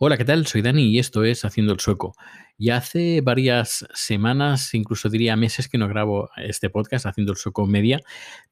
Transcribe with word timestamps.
Hola, 0.00 0.16
¿qué 0.16 0.24
tal? 0.24 0.46
Soy 0.46 0.62
Dani 0.62 0.84
y 0.84 1.00
esto 1.00 1.24
es 1.24 1.44
Haciendo 1.44 1.72
el 1.72 1.80
Sueco. 1.80 2.14
Ya 2.56 2.76
hace 2.76 3.20
varias 3.20 3.84
semanas, 3.94 4.72
incluso 4.74 5.08
diría 5.08 5.34
meses 5.34 5.68
que 5.68 5.76
no 5.76 5.88
grabo 5.88 6.30
este 6.36 6.70
podcast, 6.70 7.04
Haciendo 7.06 7.32
el 7.32 7.36
Sueco 7.36 7.66
Media, 7.66 8.00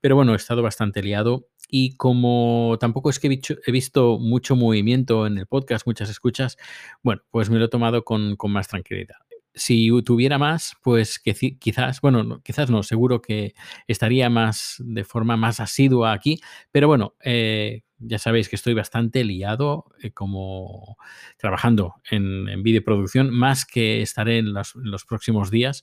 pero 0.00 0.16
bueno, 0.16 0.32
he 0.32 0.36
estado 0.36 0.60
bastante 0.60 1.04
liado 1.04 1.46
y 1.68 1.94
como 1.94 2.76
tampoco 2.80 3.10
es 3.10 3.20
que 3.20 3.40
he 3.64 3.70
visto 3.70 4.18
mucho 4.18 4.56
movimiento 4.56 5.24
en 5.24 5.38
el 5.38 5.46
podcast, 5.46 5.86
muchas 5.86 6.10
escuchas, 6.10 6.56
bueno, 7.04 7.22
pues 7.30 7.48
me 7.48 7.60
lo 7.60 7.66
he 7.66 7.68
tomado 7.68 8.02
con, 8.02 8.36
más 8.48 8.66
tranquilidad 8.66 9.14
si 9.54 9.88
tuviera 10.02 10.36
más, 10.38 10.74
pues 10.82 11.18
quizás, 11.18 12.02
bueno, 12.02 12.42
quizás 12.42 12.68
no, 12.68 12.82
seguro 12.82 13.22
que 13.22 13.54
estaría 13.86 14.28
más 14.28 14.76
de 14.84 15.02
forma 15.02 15.38
más 15.38 15.60
asidua 15.60 16.12
aquí, 16.12 16.40
pero 16.72 16.88
bueno, 16.88 17.14
eh, 17.24 17.85
ya 17.98 18.18
sabéis 18.18 18.48
que 18.48 18.56
estoy 18.56 18.74
bastante 18.74 19.24
liado 19.24 19.86
eh, 20.02 20.12
como 20.12 20.96
trabajando 21.38 21.94
en, 22.10 22.48
en 22.48 22.62
videoproducción, 22.62 23.30
más 23.30 23.64
que 23.64 24.02
estaré 24.02 24.38
en 24.38 24.52
los, 24.52 24.74
próximos 25.08 25.50
días. 25.50 25.82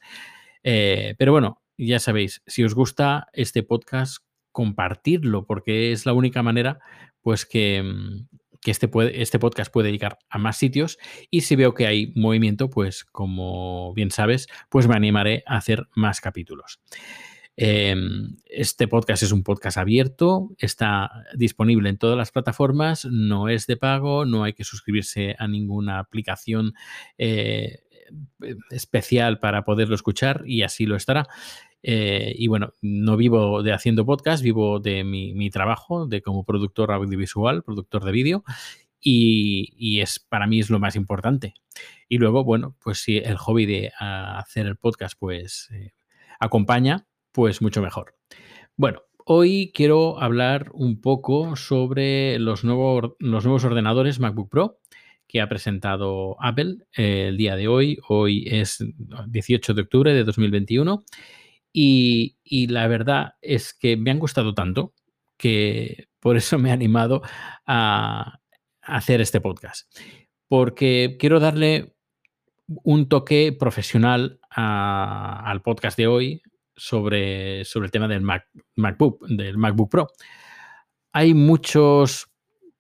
Eh, 0.64 1.16
pero 1.18 1.32
bueno, 1.32 1.62
ya 1.78 2.00
sabéis, 2.00 2.42
si 2.46 2.64
os 2.64 2.76
gusta 2.76 3.28
este 3.34 3.64
podcast, 3.64 4.24
compartirlo, 4.52 5.46
porque 5.46 5.92
es 5.92 6.06
la 6.06 6.14
única 6.14 6.44
manera, 6.44 6.80
pues 7.22 7.46
que, 7.46 7.82
mm, 7.84 8.28
que 8.62 8.72
este, 8.72 8.90
este 9.22 9.40
podcast 9.40 9.72
puede 9.72 9.92
llegar 9.92 10.20
a 10.30 10.38
más 10.38 10.58
sitios 10.58 10.98
y 11.30 11.42
si 11.42 11.56
veo 11.56 11.74
que 11.74 11.88
hay 11.88 12.14
movimiento, 12.16 12.70
pues 12.70 13.04
como 13.04 13.94
bien 13.94 14.12
sabes, 14.12 14.48
pues 14.70 14.88
me 14.88 14.96
animaré 14.96 15.44
a 15.48 15.58
hacer 15.58 15.88
más 15.96 16.22
capítulos. 16.22 16.80
Em, 17.56 18.38
este 18.46 18.88
podcast 18.88 19.22
es 19.22 19.32
un 19.32 19.44
podcast 19.44 19.78
abierto, 19.78 20.50
está 20.58 21.12
disponible 21.36 21.90
en 21.90 21.98
todas 21.98 22.18
las 22.18 22.32
plataformas, 22.32 23.06
no 23.06 23.48
es 23.48 23.68
de 23.68 23.78
pago, 23.78 24.26
no 24.26 24.44
hay 24.44 24.54
que 24.54 24.64
suscribirse 24.64 25.36
a 25.38 25.48
ninguna 25.48 26.00
aplicación 26.00 26.74
eh, 27.20 27.84
especial 28.72 29.40
para 29.40 29.64
poderlo 29.64 29.94
escuchar 29.94 30.44
y 30.46 30.64
así 30.64 30.86
lo 30.86 30.96
estará. 30.96 31.28
Eh, 31.84 32.34
y 32.38 32.48
bueno, 32.48 32.74
no 32.82 33.18
vivo 33.18 33.62
de 33.62 33.74
haciendo 33.74 34.06
podcast, 34.06 34.42
vivo 34.42 34.80
de 34.80 35.04
mi, 35.04 35.50
trabajo 35.52 36.08
de 36.08 36.22
como 36.22 36.46
productor 36.46 36.92
audiovisual, 36.92 37.62
productor 37.64 38.04
de 38.04 38.12
vídeo. 38.12 38.44
Y, 39.06 40.00
es 40.00 40.18
para 40.18 40.48
mí 40.48 40.62
es 40.62 40.70
lo 40.70 40.80
más 40.80 40.96
importante. 40.96 41.54
Y 42.08 42.18
luego, 42.18 42.44
bueno, 42.46 42.76
pues 42.82 43.00
si 43.00 43.18
el 43.18 43.38
hobby 43.38 43.66
de 43.66 43.92
hacer 44.00 44.66
el 44.66 44.78
podcast 44.78 45.16
pues 45.20 45.70
eh, 45.74 45.92
acompaña, 46.40 47.06
pues 47.34 47.62
mucho 47.62 47.82
mejor. 47.82 48.16
Bueno, 48.78 49.02
hoy 49.26 49.72
quiero 49.74 50.22
hablar 50.22 50.70
un 50.74 51.02
poco 51.02 51.58
sobre 51.58 52.40
los, 52.40 52.64
nuevos 52.64 53.16
los 53.20 53.44
nuevos 53.44 53.66
ordenadores 53.66 54.20
MacBook 54.20 54.50
Pro 54.50 54.80
que 55.28 55.42
ha 55.42 55.50
presentado 55.50 56.38
Apple 56.40 56.78
eh, 56.96 57.28
el 57.30 57.38
día 57.38 57.56
de 57.56 57.68
hoy. 57.68 57.98
Hoy 58.08 58.46
es 58.48 58.86
18 59.28 59.74
de 59.74 59.82
octubre 59.82 60.14
de 60.14 60.24
2021 60.24 61.04
y, 61.74 62.38
la 62.68 62.88
verdad 62.88 63.34
es 63.42 63.74
que 63.74 63.98
me 63.98 64.12
han 64.12 64.20
gustado 64.20 64.54
tanto 64.54 64.94
que 65.38 66.08
por 66.20 66.38
eso 66.38 66.60
me 66.60 66.70
he 66.70 66.72
animado 66.72 67.24
a, 67.66 68.40
hacer 68.84 69.22
este 69.22 69.42
podcast. 69.42 69.92
Porque 70.48 71.16
quiero 71.20 71.40
darle 71.40 71.96
un 72.68 73.10
toque 73.10 73.56
profesional 73.58 74.40
al 74.52 75.62
podcast 75.64 75.98
de 75.98 76.08
hoy 76.08 76.44
sobre, 76.76 77.66
sobre 77.66 77.86
el 77.86 77.92
tema 77.92 78.08
del 78.08 78.22
MacBook, 78.76 79.26
del 79.28 79.58
MacBook 79.58 79.90
Pro. 79.90 80.08
Hay 81.12 81.34
muchos 81.34 82.28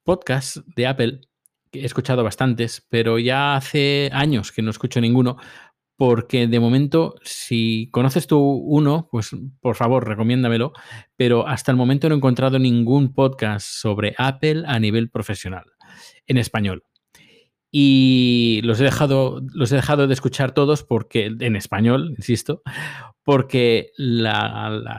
podcasts 0.03 0.63
de 0.75 0.88
Apple 0.88 1.22
que 1.72 1.81
he 1.81 1.85
escuchado 1.85 2.23
bastantes, 2.23 2.85
pero 2.89 3.19
ya 3.19 3.55
hace 3.55 4.09
años 4.13 4.52
que 4.52 4.61
no 4.61 4.69
escucho 4.69 5.02
ninguno 5.02 5.38
porque 5.95 6.47
de 6.47 6.59
momento, 6.59 7.16
si 7.23 7.89
conoces 7.91 8.27
tú 8.27 8.39
uno, 8.39 9.08
pues 9.11 9.31
por 9.61 9.75
favor, 9.75 10.07
recomiéndamelo, 10.07 10.73
pero 11.16 11.47
hasta 11.47 11.72
el 11.72 11.78
momento 11.78 12.09
no 12.09 12.16
he 12.16 12.18
encontrado 12.18 12.59
ningún 12.59 13.13
podcast 13.13 13.66
sobre 13.66 14.16
Apple 14.18 14.63
a 14.66 14.79
nivel 14.79 15.09
profesional, 15.09 15.66
en 16.25 16.38
español. 16.38 16.84
Y 17.75 18.61
los 18.63 18.79
he 18.79 18.84
dejado, 18.84 19.41
los 19.51 19.72
he 19.72 19.78
dejado 19.78 20.06
de 20.06 20.13
escuchar 20.13 20.53
todos 20.53 20.84
porque, 20.84 21.25
en 21.39 21.56
español, 21.56 22.13
insisto, 22.16 22.61
porque 23.23 23.89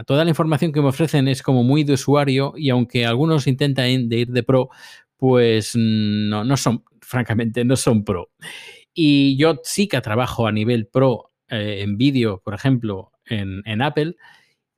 toda 0.07 0.25
la 0.25 0.29
información 0.29 0.73
que 0.73 0.81
me 0.81 0.89
ofrecen 0.89 1.29
es 1.29 1.41
como 1.41 1.63
muy 1.63 1.85
de 1.85 1.93
usuario 1.93 2.53
y 2.57 2.71
aunque 2.71 3.07
algunos 3.07 3.47
intentan 3.47 4.09
de 4.09 4.17
ir 4.17 4.33
de 4.33 4.43
pro, 4.43 4.71
pues 5.17 5.77
no, 5.77 6.43
no 6.43 6.57
son, 6.57 6.83
francamente, 7.01 7.65
no 7.65 7.77
son 7.77 8.05
pro. 8.05 8.31
Y 8.93 9.37
yo 9.37 9.61
sí 9.63 9.87
que 9.87 10.01
trabajo 10.01 10.49
a 10.49 10.53
nivel 10.53 10.89
pro 10.89 11.31
eh, 11.49 11.83
en 11.83 11.97
vídeo, 11.97 12.43
por 12.45 12.55
ejemplo, 12.55 13.13
en, 13.27 13.83
Apple. 13.83 14.17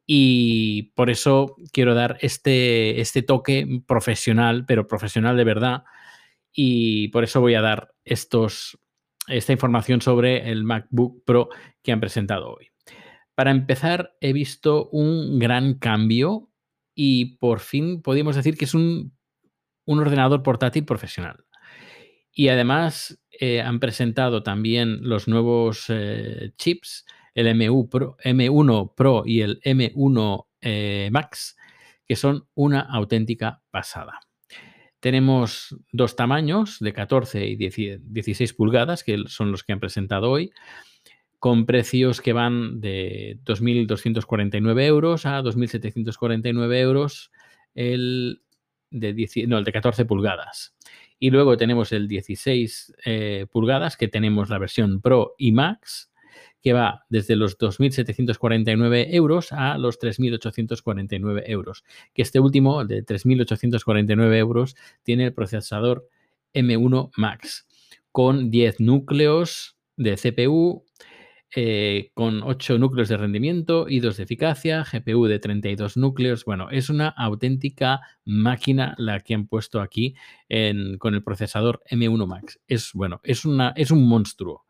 Y 0.06 0.92
por 0.94 1.08
eso 1.08 1.56
quiero 1.72 1.94
dar 1.94 2.18
este, 2.20 3.00
este 3.00 3.22
toque 3.22 3.82
profesional, 3.86 4.66
pero 4.66 4.86
profesional 4.86 5.36
de 5.36 5.44
verdad. 5.44 5.84
Y 6.58 7.08
por 7.08 7.22
eso 7.22 7.42
voy 7.42 7.54
a 7.54 7.60
dar 7.60 7.94
esta 8.02 9.52
información 9.52 10.00
sobre 10.00 10.50
el 10.50 10.64
MacBook 10.64 11.22
Pro 11.26 11.50
que 11.82 11.92
han 11.92 12.00
presentado 12.00 12.50
hoy. 12.50 12.70
Para 13.34 13.50
empezar, 13.50 14.16
he 14.22 14.32
visto 14.32 14.88
un 14.88 15.38
gran 15.38 15.74
cambio 15.74 16.50
y 16.94 17.36
por 17.36 17.60
fin 17.60 18.00
podríamos 18.00 18.36
decir 18.36 18.56
que 18.56 18.64
es 18.64 18.72
un, 18.72 19.14
un 19.84 19.98
ordenador 20.00 20.42
portátil 20.42 20.86
profesional. 20.86 21.44
Y 22.32 22.48
además 22.48 23.22
eh, 23.30 23.60
han 23.60 23.78
presentado 23.78 24.42
también 24.42 25.00
los 25.02 25.28
nuevos 25.28 25.84
eh, 25.90 26.52
chips, 26.56 27.04
el 27.34 27.48
M1 27.48 28.94
Pro 28.94 29.24
y 29.26 29.42
el 29.42 29.60
M1 29.60 30.46
eh, 30.62 31.10
Max, 31.12 31.56
que 32.06 32.16
son 32.16 32.48
una 32.54 32.80
auténtica 32.80 33.62
pasada. 33.70 34.20
Tenemos 35.00 35.76
dos 35.92 36.16
tamaños 36.16 36.78
de 36.80 36.92
14 36.92 37.46
y 37.46 37.56
16 37.56 38.54
pulgadas, 38.54 39.04
que 39.04 39.24
son 39.26 39.52
los 39.52 39.62
que 39.62 39.72
han 39.72 39.80
presentado 39.80 40.30
hoy, 40.30 40.52
con 41.38 41.66
precios 41.66 42.20
que 42.20 42.32
van 42.32 42.80
de 42.80 43.38
2.249 43.44 44.82
euros 44.82 45.26
a 45.26 45.42
2.749 45.42 46.76
euros 46.80 47.30
el 47.74 48.42
de, 48.90 49.46
no, 49.46 49.58
el 49.58 49.64
de 49.64 49.72
14 49.72 50.04
pulgadas. 50.06 50.74
Y 51.18 51.30
luego 51.30 51.56
tenemos 51.56 51.92
el 51.92 52.08
16 52.08 52.96
eh, 53.04 53.46
pulgadas, 53.50 53.96
que 53.96 54.08
tenemos 54.08 54.50
la 54.50 54.58
versión 54.58 55.00
Pro 55.00 55.34
y 55.38 55.52
Max, 55.52 56.10
que 56.66 56.72
va 56.72 57.04
desde 57.08 57.36
los 57.36 57.58
2.749 57.58 59.06
euros 59.10 59.52
a 59.52 59.78
los 59.78 60.00
3.849 60.00 61.44
euros. 61.46 61.84
Que 62.12 62.22
este 62.22 62.40
último, 62.40 62.84
de 62.84 63.06
3.849 63.06 64.36
euros, 64.36 64.74
tiene 65.04 65.26
el 65.26 65.32
procesador 65.32 66.08
M1 66.54 67.12
Max, 67.16 67.68
con 68.10 68.50
10 68.50 68.80
núcleos 68.80 69.76
de 69.96 70.16
CPU, 70.16 70.84
eh, 71.54 72.10
con 72.14 72.42
8 72.42 72.78
núcleos 72.78 73.08
de 73.10 73.16
rendimiento 73.16 73.86
y 73.88 74.00
2 74.00 74.16
de 74.16 74.24
eficacia, 74.24 74.84
GPU 74.92 75.26
de 75.26 75.38
32 75.38 75.96
núcleos. 75.96 76.44
Bueno, 76.44 76.68
es 76.70 76.90
una 76.90 77.10
auténtica 77.10 78.00
máquina 78.24 78.96
la 78.98 79.20
que 79.20 79.34
han 79.34 79.46
puesto 79.46 79.80
aquí 79.80 80.16
con 80.98 81.14
el 81.14 81.22
procesador 81.22 81.84
M1 81.88 82.26
Max. 82.26 82.58
Es, 82.66 82.90
bueno, 82.92 83.20
es, 83.22 83.44
una, 83.44 83.72
es 83.76 83.92
un 83.92 84.08
monstruo, 84.08 84.64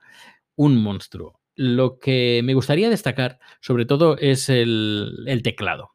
un 0.56 0.76
monstruo. 0.76 1.40
Lo 1.56 1.98
que 1.98 2.42
me 2.44 2.54
gustaría 2.54 2.90
destacar, 2.90 3.38
sobre 3.60 3.86
todo, 3.86 4.16
es 4.18 4.48
el, 4.48 5.40
teclado 5.42 5.90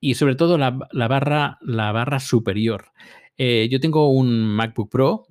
y 0.00 0.14
sobre 0.14 0.34
todo 0.36 0.58
la, 0.58 0.70
barra, 0.70 1.58
la 1.62 1.92
barra 1.92 2.20
superior. 2.20 2.92
Eh, 3.36 3.68
yo 3.70 3.80
tengo 3.80 4.10
un 4.10 4.44
MacBook 4.44 4.90
Pro 4.90 5.26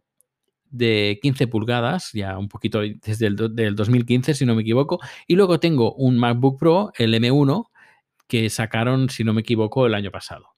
de 0.69 1.19
15 1.21 1.47
pulgadas, 1.47 2.11
ya 2.13 2.37
un 2.37 2.49
poquito 2.49 2.81
desde 2.81 3.27
el 3.27 3.35
del 3.55 3.75
2015, 3.75 4.33
si 4.33 4.45
no 4.45 4.55
me 4.55 4.61
equivoco. 4.61 4.99
Y 5.27 5.35
luego 5.35 5.59
tengo 5.59 5.93
un 5.93 6.17
MacBook 6.17 6.59
Pro, 6.59 6.91
el 6.97 7.13
M1, 7.13 7.69
que 8.27 8.49
sacaron, 8.49 9.09
si 9.09 9.23
no 9.23 9.33
me 9.33 9.41
equivoco, 9.41 9.85
el 9.85 9.93
año 9.93 10.11
pasado. 10.11 10.56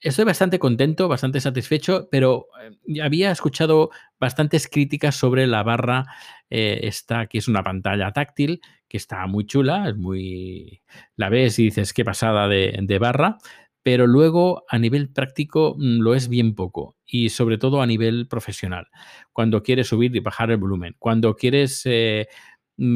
Estoy 0.00 0.24
bastante 0.24 0.58
contento, 0.58 1.08
bastante 1.08 1.40
satisfecho, 1.40 2.08
pero 2.10 2.48
eh, 2.62 3.00
había 3.00 3.30
escuchado 3.30 3.90
bastantes 4.20 4.68
críticas 4.68 5.16
sobre 5.16 5.46
la 5.46 5.62
barra 5.62 6.04
eh, 6.50 6.80
esta, 6.82 7.26
que 7.26 7.38
es 7.38 7.48
una 7.48 7.62
pantalla 7.62 8.12
táctil, 8.12 8.60
que 8.88 8.96
está 8.96 9.26
muy 9.26 9.46
chula, 9.46 9.88
es 9.88 9.96
muy... 9.96 10.82
La 11.16 11.28
ves 11.28 11.58
y 11.58 11.64
dices 11.64 11.92
qué 11.92 12.04
pasada 12.04 12.46
de, 12.48 12.98
barra, 13.00 13.38
pero 13.82 14.06
luego 14.06 14.64
a 14.68 14.78
nivel 14.78 15.10
práctico 15.10 15.74
mm, 15.78 16.00
lo 16.00 16.14
es 16.14 16.28
bien 16.28 16.54
poco 16.54 16.96
y 17.04 17.30
sobre 17.30 17.58
todo 17.58 17.80
a 17.80 17.86
nivel 17.86 18.28
profesional. 18.28 18.88
Cuando 19.32 19.62
quieres 19.62 19.88
subir 19.88 20.14
y 20.14 20.20
bajar 20.20 20.50
el 20.50 20.58
volumen, 20.58 20.94
cuando 20.98 21.34
quieres 21.36 21.82
eh, 21.86 22.28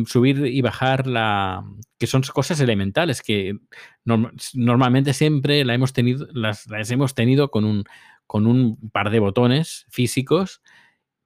subir 0.07 0.47
y 0.47 0.61
bajar 0.61 1.07
la... 1.07 1.65
que 1.99 2.07
son 2.07 2.23
cosas 2.23 2.61
elementales 2.61 3.23
que 3.23 3.59
normalmente 4.05 5.15
siempre 5.15 5.65
la 5.65 5.75
hemos 5.75 5.93
tenido, 5.93 6.27
las, 6.33 6.67
hemos 6.91 7.15
tenido 7.15 7.51
con 7.51 7.65
un, 7.65 7.85
con 8.27 8.47
un 8.47 8.91
par 8.91 9.11
de 9.11 9.21
botones 9.21 9.87
físicos, 9.89 10.63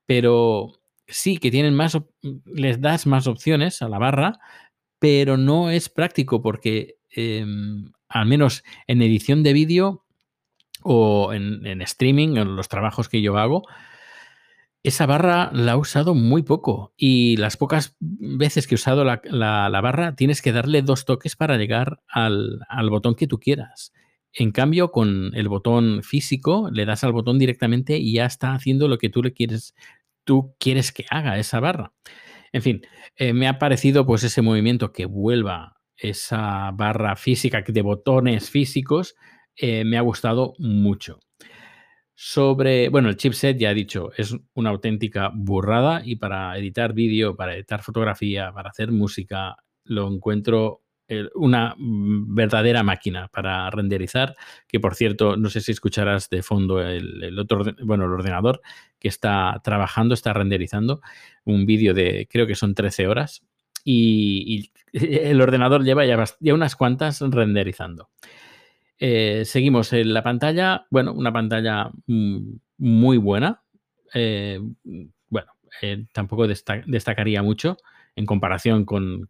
pero 0.06 0.72
sí 1.06 1.38
que 1.38 1.50
tienen 1.50 1.74
más, 1.74 1.98
les 2.44 2.80
das 2.80 3.06
más 3.06 3.26
opciones 3.26 3.82
a 3.82 3.88
la 3.88 3.98
barra, 3.98 4.38
pero 4.98 5.36
no 5.36 5.70
es 5.70 5.88
práctico 5.88 6.40
porque 6.40 6.96
em, 7.10 7.92
al 8.08 8.26
menos 8.26 8.62
en 8.86 9.02
edición 9.02 9.42
de 9.42 9.52
vídeo 9.52 10.04
o 10.82 11.32
en, 11.32 11.66
en, 11.66 11.82
streaming, 11.82 12.36
en 12.36 12.56
los 12.56 12.68
trabajos 12.68 13.08
que 13.08 13.20
yo 13.20 13.36
hago, 13.36 13.64
esa 14.84 15.06
barra 15.06 15.50
la 15.52 15.72
he 15.72 15.76
usado 15.76 16.14
muy 16.14 16.42
poco 16.42 16.92
y 16.96 17.38
las 17.38 17.56
pocas 17.56 17.96
veces 18.00 18.66
que 18.66 18.74
he 18.74 18.76
usado 18.76 19.02
la, 19.02 19.80
barra 19.80 20.14
tienes 20.14 20.42
que 20.42 20.52
darle 20.52 20.82
dos 20.82 21.06
toques 21.06 21.36
para 21.36 21.56
llegar 21.56 22.02
al, 22.06 22.60
al, 22.68 22.90
botón 22.90 23.14
que 23.14 23.26
tú 23.26 23.40
quieras. 23.40 23.94
En 24.34 24.52
cambio, 24.52 24.92
con 24.92 25.34
el 25.34 25.48
botón 25.48 26.02
físico, 26.02 26.68
le 26.70 26.84
das 26.84 27.02
al 27.02 27.12
botón 27.12 27.38
directamente 27.38 27.96
y 27.96 28.12
ya 28.12 28.26
está 28.26 28.52
haciendo 28.52 28.86
lo 28.86 28.98
que 28.98 29.08
tú 29.08 29.22
le 29.22 29.32
quieres, 29.32 29.74
tú 30.22 30.54
quieres 30.60 30.92
que 30.92 31.06
haga 31.08 31.38
esa 31.38 31.60
barra. 31.60 31.94
En 32.52 32.60
fin, 32.60 32.82
eh, 33.16 33.32
me 33.32 33.48
ha 33.48 33.58
parecido 33.58 34.04
pues 34.04 34.22
ese 34.22 34.42
movimiento 34.42 34.92
que 34.92 35.06
vuelva 35.06 35.80
esa 35.96 36.70
barra 36.72 37.16
física 37.16 37.64
de 37.66 37.82
botones 37.82 38.50
físicos, 38.50 39.14
eh, 39.56 39.84
me 39.84 39.96
ha 39.96 40.02
gustado 40.02 40.52
mucho. 40.58 41.20
Sobre, 42.14 42.88
bueno, 42.88 43.08
el 43.08 43.16
chipset 43.16 43.58
ya 43.58 43.72
he 43.72 43.74
dicho, 43.74 44.10
es 44.16 44.36
una 44.54 44.70
auténtica 44.70 45.30
burrada 45.34 46.02
y 46.04 46.16
para 46.16 46.56
editar 46.56 46.92
vídeo, 46.92 47.34
para 47.34 47.54
editar 47.54 47.82
fotografía, 47.82 48.52
para 48.52 48.70
hacer 48.70 48.92
música, 48.92 49.56
lo 49.84 50.08
encuentro 50.08 50.84
una 51.34 51.74
verdadera 51.78 52.82
máquina 52.82 53.28
para 53.28 53.68
renderizar, 53.70 54.34
que 54.66 54.80
por 54.80 54.94
cierto, 54.94 55.36
no 55.36 55.50
sé 55.50 55.60
si 55.60 55.72
escucharás 55.72 56.30
de 56.30 56.42
fondo 56.42 56.80
el, 56.80 57.38
otro, 57.38 57.62
bueno, 57.82 58.04
el 58.04 58.12
ordenador 58.12 58.60
que 58.98 59.08
está 59.08 59.60
trabajando, 59.62 60.14
está 60.14 60.32
renderizando 60.32 61.00
un 61.44 61.66
vídeo 61.66 61.94
de, 61.94 62.26
creo 62.30 62.46
que 62.46 62.54
son 62.54 62.74
13 62.74 63.06
horas, 63.06 63.42
y, 63.84 64.70
el 64.92 65.40
ordenador 65.40 65.84
lleva 65.84 66.04
ya 66.06 66.54
unas 66.54 66.76
cuantas 66.76 67.20
renderizando. 67.20 68.08
Eh, 68.98 69.44
seguimos 69.44 69.92
en 69.92 70.14
la 70.14 70.22
pantalla. 70.22 70.86
Bueno, 70.90 71.12
una 71.12 71.32
pantalla 71.32 71.90
mm, 72.06 72.56
muy 72.78 73.16
buena. 73.18 73.62
Eh, 74.12 74.60
bueno, 75.28 75.52
eh, 75.82 76.06
tampoco 76.12 76.46
destacaría 76.46 77.42
mucho 77.42 77.76
en 78.16 78.26
comparación 78.26 78.84
con, 78.84 79.26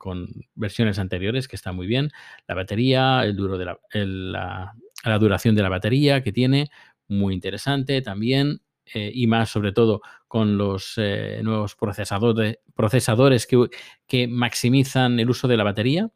versiones 0.54 0.98
anteriores, 0.98 1.48
que 1.48 1.56
está 1.56 1.72
muy 1.72 1.86
bien. 1.86 2.10
La 2.46 2.54
batería, 2.54 3.24
el 3.24 3.34
duro 3.34 3.56
de 3.56 3.64
la, 3.64 4.74
duración 5.18 5.54
de 5.54 5.62
la 5.62 5.70
batería 5.70 6.22
que 6.22 6.32
tiene, 6.32 6.70
muy 7.08 7.34
interesante 7.34 8.02
también. 8.02 8.60
y 8.94 9.26
más 9.26 9.48
sobre 9.48 9.72
todo 9.72 10.02
con 10.28 10.58
los 10.58 11.00
nuevos 11.42 11.74
procesadores, 11.74 13.48
que 14.06 14.28
maximizan 14.28 15.18
el 15.18 15.30
uso 15.30 15.48
de 15.48 15.56
la 15.56 15.64
batería. 15.64 16.10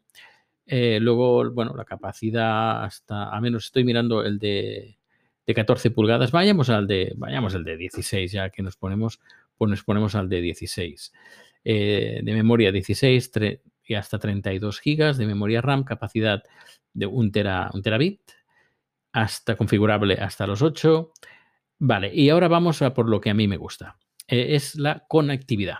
Eh, 0.71 0.99
luego, 1.01 1.49
bueno, 1.51 1.73
la 1.75 1.83
capacidad 1.83 2.83
hasta, 2.83 3.35
a 3.35 3.41
menos 3.41 3.65
estoy 3.65 3.83
mirando 3.83 4.23
el 4.23 4.37
de, 4.37 4.99
14 5.47 5.89
pulgadas. 5.89 6.31
Vayamos 6.31 6.69
al 6.69 6.85
de, 6.85 7.11
vayamos 7.17 7.55
al 7.55 7.63
de 7.63 7.75
16, 7.75 8.31
ya 8.31 8.51
que 8.51 8.61
nos 8.61 8.77
ponemos, 8.77 9.19
pues 9.57 9.67
nos 9.67 9.83
ponemos 9.83 10.13
al 10.13 10.29
de 10.29 10.41
16. 10.41 11.11
Eh, 11.63 12.21
de 12.23 12.33
memoria 12.33 12.71
16 12.71 13.31
y 13.83 13.95
hasta 13.95 14.19
32 14.19 14.79
gigas 14.79 15.17
de 15.17 15.25
memoria 15.25 15.59
RAM, 15.61 15.83
capacidad 15.83 16.43
de 16.93 17.07
1 17.07 17.31
tera, 17.31 17.71
un 17.73 17.81
terabit, 17.81 18.21
hasta 19.11 19.55
configurable 19.55 20.13
hasta 20.13 20.45
los 20.45 20.61
8. 20.61 21.11
Vale, 21.79 22.13
y 22.13 22.29
ahora 22.29 22.47
vamos 22.47 22.83
a 22.83 22.93
por 22.93 23.09
lo 23.09 23.19
que 23.19 23.31
a 23.31 23.33
mí 23.33 23.47
me 23.47 23.57
gusta. 23.57 23.97
Eh, 24.27 24.53
es 24.53 24.75
la 24.75 25.03
conectividad. 25.07 25.79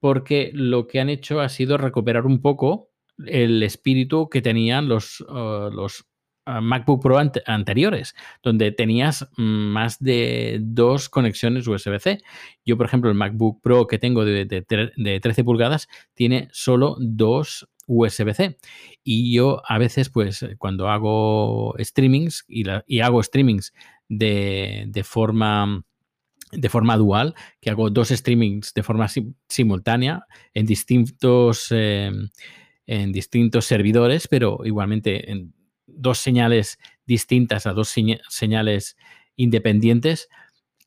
Porque 0.00 0.50
lo 0.52 0.88
que 0.88 0.98
han 0.98 1.08
hecho 1.08 1.40
ha 1.40 1.48
sido 1.48 1.78
recuperar 1.78 2.26
un 2.26 2.42
poco 2.42 2.87
el 3.26 3.62
espíritu 3.62 4.28
que 4.28 4.42
tenían 4.42 4.88
los, 4.88 5.20
uh, 5.22 5.70
los 5.72 6.06
uh, 6.46 6.60
MacBook 6.60 7.02
Pro 7.02 7.18
anteriores, 7.18 8.14
donde 8.42 8.72
tenías 8.72 9.28
más 9.36 9.98
de 9.98 10.58
dos 10.60 11.08
conexiones 11.08 11.66
USB-C. 11.66 12.20
Yo, 12.64 12.76
por 12.76 12.86
ejemplo, 12.86 13.10
el 13.10 13.16
MacBook 13.16 13.60
Pro 13.60 13.86
que 13.86 13.98
tengo 13.98 14.24
de, 14.24 14.44
de, 14.44 15.20
13 15.20 15.44
pulgadas 15.44 15.88
tiene 16.14 16.48
solo 16.52 16.96
dos 17.00 17.68
USB-C. 17.86 18.58
Y 19.02 19.34
yo 19.34 19.62
a 19.66 19.78
veces, 19.78 20.10
pues, 20.10 20.46
cuando 20.58 20.88
hago 20.88 21.74
streamings 21.78 22.44
y, 22.48 23.00
hago 23.00 23.22
streamings 23.22 23.72
de, 24.08 24.84
de, 24.88 25.04
forma 25.04 25.84
de 26.52 26.68
forma 26.68 26.96
dual, 26.96 27.34
que 27.60 27.70
hago 27.70 27.90
dos 27.90 28.08
streamings 28.08 28.72
de 28.74 28.82
forma 28.82 29.06
simultánea 29.48 30.26
en 30.54 30.66
distintos 30.66 31.68
eh, 31.70 32.10
en 32.88 33.12
distintos 33.12 33.66
servidores, 33.66 34.26
pero 34.28 34.60
igualmente 34.64 35.30
en 35.30 35.52
dos 35.86 36.18
señales 36.18 36.78
distintas 37.06 37.66
a 37.66 37.74
dos 37.74 37.94
señales 38.28 38.96
independientes. 39.36 40.28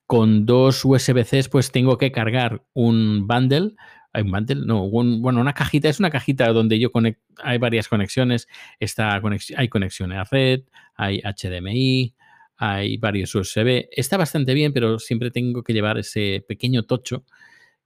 Con 0.08 0.46
dos 0.46 0.84
USB-Cs, 0.84 1.48
pues 1.48 1.72
tengo 1.72 1.98
que 1.98 2.12
cargar 2.12 2.66
un 2.74 3.28
bundle. 3.28 3.76
Hay 4.14 4.24
un 4.24 4.32
bundle, 4.32 4.66
no, 4.66 4.90
bueno, 4.90 5.40
una 5.40 5.54
cajita, 5.54 5.88
es 5.88 6.00
una 6.00 6.10
cajita 6.10 6.52
donde 6.52 6.80
yo 6.80 6.92
conecto, 6.92 7.22
hay 7.42 7.60
varias 7.60 7.88
conexiones. 7.88 8.48
Está 8.80 9.22
hay 9.56 9.70
conexiones 9.70 10.18
a 10.18 10.24
red, 10.24 10.64
hay 10.96 11.22
HDMI, 11.22 12.16
hay 12.58 12.98
varios 12.98 13.34
USB. 13.36 13.88
Está 13.92 14.18
bastante 14.18 14.56
bien, 14.56 14.74
pero 14.74 14.98
siempre 14.98 15.30
tengo 15.30 15.64
que 15.64 15.74
llevar 15.74 16.00
ese 16.00 16.44
pequeño 16.48 16.84
tocho 16.84 17.26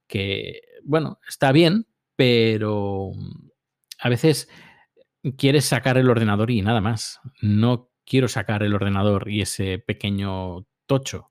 que, 0.06 0.62
bueno, 0.84 1.20
está 1.28 1.52
bien, 1.52 1.86
pero 2.16 3.12
a 3.98 4.08
veces 4.08 4.48
quieres 5.36 5.64
sacar 5.64 5.98
el 5.98 6.10
ordenador 6.10 6.50
y 6.50 6.62
nada 6.62 6.80
más. 6.80 7.20
No 7.40 7.90
quiero 8.04 8.28
sacar 8.28 8.62
el 8.62 8.74
ordenador 8.74 9.28
y 9.28 9.40
ese 9.42 9.78
pequeño 9.78 10.66
tocho, 10.86 11.30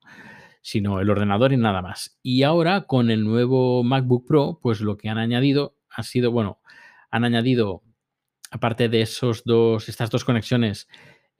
sino 0.62 1.00
el 1.00 1.10
ordenador 1.10 1.54
y 1.54 1.58
nada 1.58 1.82
más. 1.82 2.20
Y 2.22 2.44
ahora 2.44 2.82
con 2.82 3.10
el 3.10 3.24
nuevo 3.24 3.84
MacBook 3.84 4.28
Pro, 4.28 4.60
pues 4.62 4.82
lo 4.82 4.98
que 4.98 5.10
han 5.10 5.18
añadido 5.18 5.78
ha 5.90 6.04
sido, 6.04 6.32
bueno, 6.32 6.60
han 7.10 7.24
añadido, 7.24 7.84
aparte 8.52 8.90
de 8.90 9.02
esos 9.02 9.44
dos, 9.46 9.88
estas 9.88 10.10
dos 10.10 10.26
conexiones 10.26 10.88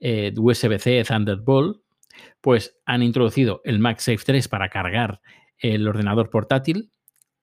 eh, 0.00 0.32
USB-C 0.36 1.04
Thunderbolt, 1.04 1.82
pues 2.40 2.78
han 2.86 3.02
introducido 3.02 3.60
el 3.64 3.78
MagSafe 3.78 4.24
3 4.24 4.48
para 4.48 4.70
cargar 4.70 5.20
el 5.58 5.86
ordenador 5.86 6.30
portátil 6.30 6.90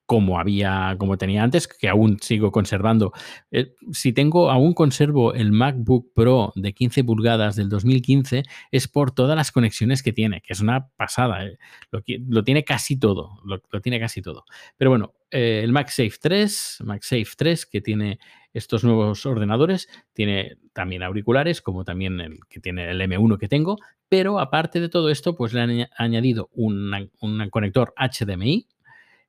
como 0.06 0.38
había, 0.38 0.96
como 0.98 1.16
tenía 1.16 1.42
antes, 1.42 1.66
que 1.66 1.88
aún 1.88 2.18
sigo 2.20 2.52
conservando. 2.52 3.12
Eh, 3.50 3.74
si 3.92 4.12
tengo, 4.12 4.50
aún 4.50 4.74
conservo 4.74 5.32
el 5.34 5.52
MacBook 5.52 6.12
Pro 6.14 6.52
de 6.56 6.74
15 6.74 7.04
pulgadas 7.04 7.56
del 7.56 7.68
2015, 7.68 8.42
es 8.70 8.88
por 8.88 9.12
todas 9.12 9.36
las 9.36 9.50
conexiones 9.50 10.02
que 10.02 10.12
tiene, 10.12 10.42
que 10.42 10.52
es 10.52 10.60
una 10.60 10.88
pasada. 10.88 11.46
Eh. 11.46 11.58
Lo, 11.90 12.44
tiene 12.44 12.64
casi 12.64 12.98
todo, 12.98 13.40
lo, 13.44 13.60
tiene 13.80 13.98
casi 13.98 14.20
todo. 14.20 14.44
Pero 14.76 14.90
bueno, 14.90 15.14
eh, 15.30 15.62
el 15.64 15.72
MagSafe 15.72 16.18
3, 16.20 16.78
MagSafe 16.84 17.30
3, 17.36 17.66
que 17.66 17.80
tiene 17.80 18.18
estos 18.52 18.84
nuevos 18.84 19.24
ordenadores, 19.26 19.88
tiene 20.12 20.58
también 20.72 21.02
auriculares, 21.02 21.62
como 21.62 21.84
también 21.84 22.20
el 22.20 22.38
que 22.48 22.60
tiene 22.60 22.90
el 22.90 23.00
M1 23.00 23.38
que 23.38 23.48
tengo, 23.48 23.78
pero 24.08 24.38
aparte 24.38 24.80
de 24.80 24.88
todo 24.88 25.08
esto, 25.08 25.34
pues 25.34 25.52
le 25.54 25.60
han 25.60 25.88
añadido 25.96 26.50
un 26.52 27.10
conector 27.50 27.94
HDMI 27.96 28.68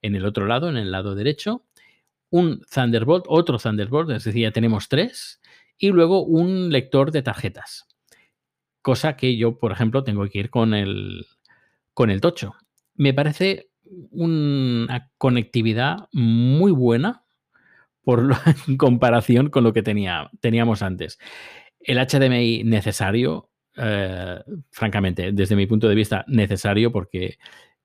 en 0.02 0.16
el 0.16 0.26
otro 0.26 0.46
lado, 0.46 0.70
en 0.70 0.78
el 0.78 0.92
lado 0.92 1.16
derecho, 1.16 1.66
un 2.30 2.62
Thunderbolt, 2.74 3.26
otro 3.28 3.58
Thunderbolt, 3.58 4.10
es 4.12 4.24
decir, 4.24 4.44
ya 4.44 4.52
tenemos 4.52 4.90
tres, 4.90 5.42
y 5.78 5.90
luego 5.90 6.24
un 6.24 6.72
lector 6.72 7.12
de 7.12 7.22
tarjetas. 7.22 7.88
Cosa 8.82 9.16
que 9.16 9.38
yo, 9.38 9.58
por 9.58 9.72
ejemplo, 9.72 10.04
tengo 10.04 10.28
que 10.28 10.40
ir 10.40 10.50
con 10.50 10.74
el, 10.74 11.26
con 11.94 12.10
el 12.10 12.22
tocho. 12.22 12.54
Me 12.94 13.14
parece 13.14 13.70
una 14.12 15.12
conectividad 15.18 16.08
muy 16.12 16.72
buena 16.72 17.24
por 18.04 18.30
en 18.68 18.78
comparación 18.78 19.50
con 19.50 19.64
lo 19.64 19.74
que 19.74 19.84
tenía, 19.84 20.30
teníamos 20.40 20.82
antes. 20.82 21.18
El 21.80 21.98
HDMI 21.98 22.64
necesario, 22.64 23.50
eh, 23.78 24.40
francamente, 24.72 25.32
desde 25.32 25.56
mi 25.56 25.66
punto 25.68 25.88
de 25.88 25.96
vista, 25.96 26.24
necesario 26.28 26.92
porque 26.92 27.38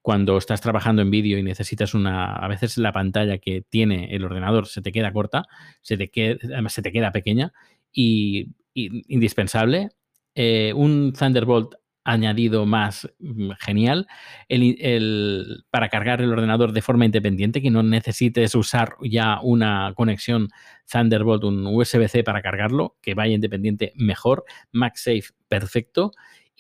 cuando 0.03 0.39
estás 0.39 0.61
trabajando 0.61 1.03
en 1.03 1.11
vídeo 1.11 1.39
y 1.39 1.43
necesitas 1.43 1.95
una, 1.95 2.35
a 2.35 2.49
veces 2.49 2.79
la 2.79 2.93
pantalla 2.93 3.39
que 3.39 3.63
tiene 3.69 4.15
el 4.15 4.25
ordenador 4.25 4.67
se 4.67 4.83
te 4.83 4.93
queda 4.93 5.13
corta, 5.13 5.47
se 5.83 5.97
te 5.97 6.09
queda, 6.09 6.39
se 6.69 6.83
te 6.83 6.93
queda 6.93 7.13
pequeña 7.13 7.53
y, 7.93 8.49
indispensable. 8.75 9.91
Eh, 10.35 10.73
un 10.75 11.13
Thunderbolt 11.13 11.75
añadido 12.05 12.67
más 12.67 13.09
mm, 13.19 13.51
genial 13.61 14.07
el, 14.49 15.65
para 15.71 15.89
cargar 15.89 16.23
el 16.23 16.33
ordenador 16.33 16.73
de 16.73 16.83
forma 16.83 17.05
independiente, 17.05 17.61
que 17.61 17.71
no 17.71 17.83
necesites 17.83 18.55
usar 18.55 18.95
ya 19.03 19.41
una 19.43 19.93
conexión 19.95 20.49
Thunderbolt, 20.91 21.45
un 21.45 21.67
USB-C 21.67 22.25
para 22.25 22.43
cargarlo, 22.43 22.97
que 23.03 23.15
vaya 23.15 23.35
independiente 23.35 23.93
mejor, 23.97 24.45
MagSafe 24.73 25.35
perfecto 25.49 26.13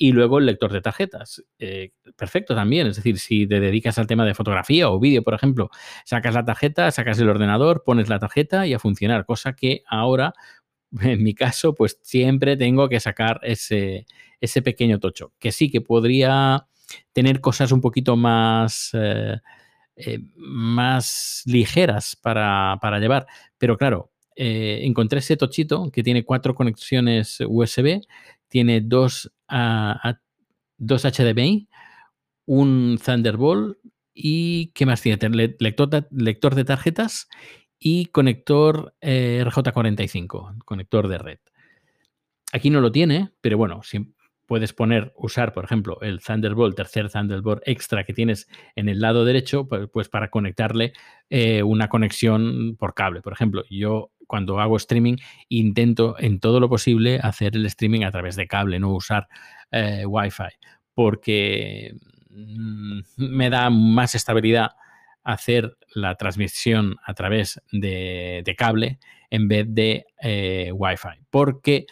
Y 0.02 0.12
luego 0.12 0.38
el 0.38 0.46
lector 0.46 0.72
de 0.72 0.80
tarjetas. 0.80 1.44
Eh, 1.58 1.90
perfecto 2.16 2.54
también. 2.54 2.86
Es 2.86 2.96
decir, 2.96 3.18
si 3.18 3.46
te 3.46 3.60
dedicas 3.60 3.98
al 3.98 4.06
tema 4.06 4.24
de 4.24 4.32
fotografía 4.32 4.88
o 4.88 4.98
vídeo, 4.98 5.22
por 5.22 5.34
ejemplo, 5.34 5.68
sacas 6.06 6.32
la 6.32 6.42
tarjeta, 6.42 6.90
sacas 6.90 7.18
el 7.18 7.28
ordenador, 7.28 7.82
pones 7.84 8.08
la 8.08 8.18
tarjeta 8.18 8.66
y 8.66 8.72
a 8.72 8.78
funcionar. 8.78 9.26
Cosa 9.26 9.52
que 9.52 9.82
ahora, 9.86 10.32
en 11.02 11.22
mi 11.22 11.34
caso, 11.34 11.74
pues 11.74 11.98
siempre 12.00 12.56
tengo 12.56 12.88
que 12.88 12.98
sacar 12.98 13.40
ese, 13.42 14.06
ese 14.40 14.62
pequeño 14.62 15.00
tocho. 15.00 15.34
Que 15.38 15.52
sí 15.52 15.70
que 15.70 15.82
podría 15.82 16.66
tener 17.12 17.42
cosas 17.42 17.70
un 17.70 17.82
poquito 17.82 18.16
más... 18.16 18.92
Eh, 18.94 19.36
eh, 19.96 20.18
más 20.34 21.42
ligeras 21.44 22.16
para, 22.16 22.78
llevar. 23.00 23.26
Pero 23.58 23.76
claro, 23.76 24.10
encontré 24.34 25.18
ese 25.18 25.36
tochito 25.36 25.90
que 25.92 26.02
tiene 26.02 26.24
cuatro 26.24 26.54
conexiones 26.54 27.40
USB, 27.46 28.00
tiene 28.50 28.82
dos, 28.82 29.32
dos 30.76 31.04
HDMI, 31.04 31.68
un 32.44 32.98
Thunderbolt 33.02 33.78
y 34.12 34.72
¿qué 34.74 34.84
más 34.84 35.00
tiene? 35.00 35.56
Lector, 35.58 36.08
lector 36.10 36.54
de 36.54 36.64
tarjetas 36.64 37.28
y 37.78 38.06
conector 38.06 38.94
eh, 39.00 39.42
RJ45, 39.46 40.64
conector 40.64 41.08
de 41.08 41.18
red. 41.18 41.38
Aquí 42.52 42.68
no 42.68 42.80
lo 42.80 42.90
tiene, 42.90 43.30
pero 43.40 43.56
bueno, 43.56 43.80
puedes 44.46 44.72
poner, 44.72 45.12
usar, 45.16 45.52
por 45.52 45.64
ejemplo, 45.64 46.00
el 46.00 46.20
Thunderbolt, 46.20 46.76
tercer 46.76 47.08
Thunderbolt 47.08 47.62
extra 47.66 48.02
que 48.02 48.12
tienes 48.12 48.48
en 48.74 48.88
el 48.88 49.00
lado 49.00 49.24
derecho, 49.24 49.68
pues, 49.68 49.88
pues 49.92 50.08
para 50.08 50.28
conectarle 50.28 50.92
eh, 51.28 51.62
una 51.62 51.88
conexión 51.88 52.76
por 52.76 52.94
cable. 52.94 53.22
Por 53.22 53.32
ejemplo, 53.32 53.62
yo 53.70 54.10
cuando 54.30 54.60
hago 54.60 54.76
streaming 54.76 55.16
intento 55.48 56.14
en 56.16 56.38
todo 56.38 56.60
lo 56.60 56.68
posible 56.68 57.18
hacer 57.20 57.56
el 57.56 57.66
streaming 57.66 58.04
a 58.04 58.12
través 58.12 58.36
de 58.36 58.46
cable, 58.46 58.78
no 58.78 58.94
usar 58.94 59.26
eh, 59.72 60.06
Wi-Fi, 60.06 60.54
porque 60.94 61.96
mm, 62.30 63.00
me 63.16 63.50
da 63.50 63.70
más 63.70 64.14
estabilidad 64.14 64.70
hacer 65.24 65.76
la 65.96 66.14
transmisión 66.14 66.94
a 67.04 67.14
través 67.14 67.60
de, 67.72 68.54
cable 68.56 69.00
en 69.30 69.48
vez 69.48 69.66
de 69.68 70.06
eh, 70.22 70.70
Wi-Fi. 70.72 71.24
Porque 71.28 71.86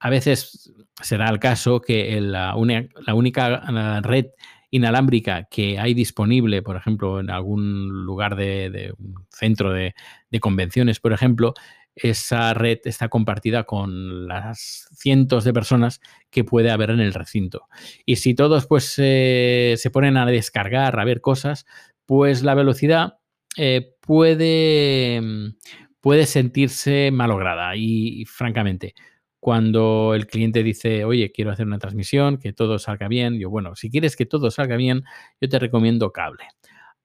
a 0.00 0.10
veces 0.10 0.72
se 1.00 1.16
da 1.16 1.28
el 1.28 1.38
caso 1.38 1.80
que 1.80 2.20
la, 2.20 2.56
única 2.56 3.62
red 4.02 4.26
inalámbrica 4.70 5.44
que 5.50 5.78
hay 5.78 5.94
disponible, 5.94 6.62
por 6.62 6.76
ejemplo, 6.76 7.20
en 7.20 7.30
algún 7.30 7.88
lugar 8.04 8.36
de, 8.36 8.92
un 8.98 9.26
centro 9.30 9.72
de, 9.72 9.94
convenciones, 10.40 11.00
por 11.00 11.12
ejemplo, 11.12 11.54
esa 11.94 12.54
red 12.54 12.78
está 12.84 13.08
compartida 13.08 13.64
con 13.64 14.28
las 14.28 14.88
cientos 14.94 15.44
de 15.44 15.52
personas 15.52 16.00
que 16.30 16.44
puede 16.44 16.70
haber 16.70 16.90
en 16.90 17.00
el 17.00 17.14
recinto. 17.14 17.66
Y 18.06 18.16
si 18.16 18.34
todos 18.34 18.66
pues 18.66 18.84
se 18.84 19.90
ponen 19.92 20.16
a 20.16 20.26
descargar, 20.26 20.98
a 20.98 21.04
ver 21.04 21.20
cosas, 21.20 21.66
pues 22.06 22.42
la 22.42 22.54
velocidad 22.54 23.18
eh, 23.56 23.96
puede, 24.00 25.20
puede 26.00 26.26
sentirse 26.26 27.10
malograda 27.10 27.74
y 27.74 28.24
francamente 28.26 28.94
cuando 29.40 30.14
el 30.14 30.26
cliente 30.26 30.62
dice, 30.62 31.04
oye, 31.04 31.30
quiero 31.32 31.50
hacer 31.50 31.66
una 31.66 31.78
transmisión, 31.78 32.38
que 32.38 32.52
todo 32.52 32.78
salga 32.78 33.08
bien, 33.08 33.38
yo, 33.38 33.50
bueno, 33.50 33.76
si 33.76 33.90
quieres 33.90 34.16
que 34.16 34.26
todo 34.26 34.50
salga 34.50 34.76
bien, 34.76 35.04
yo 35.40 35.48
te 35.48 35.58
recomiendo 35.58 36.12
cable. 36.12 36.44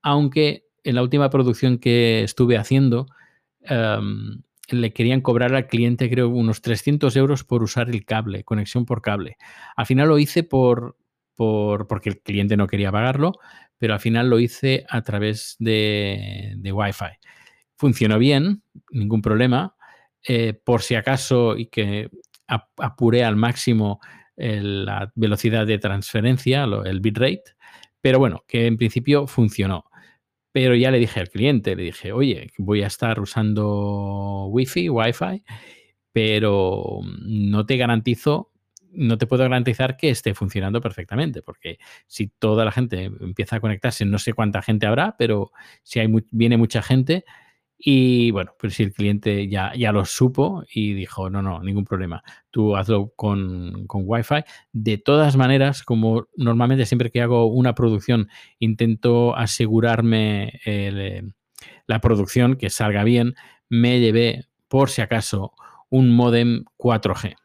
Aunque 0.02 0.66
en 0.84 0.96
la 0.96 1.04
última 1.04 1.30
producción 1.30 1.78
que 1.78 2.24
estuve 2.24 2.58
haciendo, 2.58 3.06
em, 3.62 4.42
le 4.70 4.94
querían 4.94 5.22
cobrar 5.22 5.54
al 5.54 5.68
cliente, 5.68 6.10
creo, 6.10 6.30
unos 6.30 6.62
300 6.62 7.16
euros 7.16 7.44
por 7.44 7.63
usar 7.63 7.90
el 7.90 8.06
cable, 8.06 8.44
conexión 8.44 8.86
por 8.86 9.02
cable. 9.02 9.38
Al 9.75 9.86
final 9.86 10.08
lo 10.08 10.18
hice 10.18 10.44
por, 10.44 10.98
por 11.36 11.88
porque 11.88 12.10
el 12.10 12.22
cliente 12.22 12.58
no 12.58 12.68
quería 12.68 12.92
pagarlo, 12.92 13.34
pero 13.78 13.94
al 13.94 14.00
final 14.00 14.30
lo 14.30 14.40
hice 14.40 14.86
a 14.90 15.02
través 15.02 15.56
de, 15.60 16.54
de 16.58 16.72
Wi-Fi. 16.72 17.18
Funcionó 17.75 18.18
bien, 18.18 18.63
ningún 18.92 19.22
problema, 19.22 19.73
eh, 20.27 20.53
por 20.53 20.82
si 20.82 20.96
acaso 20.96 21.58
y 21.58 21.68
que 21.68 22.10
apuré 22.48 23.24
al 23.24 23.36
máximo 23.36 24.00
la 24.36 25.12
velocidad 25.15 25.68
de 25.68 25.77
transferencia, 25.77 26.63
el 26.63 27.00
bitrate, 27.00 27.44
pero 28.01 28.20
bueno, 28.20 28.44
que 28.48 28.68
en 28.68 28.77
principio 28.77 29.27
funcionó. 29.27 29.86
Pero 30.51 30.75
ya 30.75 30.92
le 30.92 31.00
dije 31.00 31.20
al 31.20 31.30
cliente, 31.30 31.75
le 31.75 31.84
dije, 31.84 32.12
oye, 32.12 32.51
voy 32.58 32.84
a 32.84 32.88
estar 32.88 33.20
usando 33.20 34.48
Wi-Fi, 34.48 34.89
Wi-Fi, 34.89 35.44
pero 36.12 37.00
no 37.25 37.65
te 37.65 37.77
garantizo, 37.77 38.51
no 38.92 39.18
te 39.18 39.25
puedo 39.25 39.44
garantizar 39.44 39.98
que 39.98 40.10
esté 40.10 40.36
funcionando 40.36 40.80
perfectamente, 40.80 41.42
porque 41.42 41.80
si 42.08 42.27
toda 42.27 42.65
la 42.65 42.72
gente 42.72 43.06
empieza 43.06 43.56
a 43.56 43.60
conectarse, 43.60 44.06
no 44.06 44.20
sé 44.20 44.34
cuánta 44.34 44.62
gente 44.62 44.86
habrá, 44.86 45.15
pero 45.18 45.51
si 45.82 46.00
hay 46.00 46.08
viene 46.32 46.58
mucha 46.58 46.84
gente, 46.84 47.25
y 47.86 48.32
bueno, 48.32 48.56
pues 48.58 48.75
si 48.75 48.84
el 48.84 48.94
cliente 48.94 49.50
ya, 49.50 49.74
ya 49.75 49.92
lo 49.92 50.06
supo 50.06 50.63
y 50.74 50.94
dijo, 50.94 51.30
no, 51.30 51.42
no, 51.42 51.62
ningún 51.62 51.84
problema, 51.84 52.24
tú 52.50 52.78
hazlo 52.78 53.12
con, 53.18 53.88
con 53.88 54.04
Wi-Fi. 54.06 54.46
De 54.72 54.98
todas 54.98 55.36
maneras, 55.36 55.84
como 55.84 56.28
normalmente 56.38 56.86
siempre 56.86 57.12
que 57.12 57.22
hago 57.22 57.48
una 57.48 57.75
producción 57.75 58.30
intento 58.58 59.36
asegurarme 59.36 60.62
la 61.86 62.00
producción, 62.00 62.56
que 62.56 62.70
salga 62.70 63.04
bien, 63.04 63.36
me 63.68 64.00
llevé, 64.00 64.46
por 64.70 64.90
si 64.90 65.02
acaso, 65.02 65.52
un 65.90 66.10
modem 66.10 66.63
4G 66.78 67.36